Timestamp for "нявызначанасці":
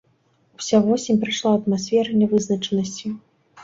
2.19-3.19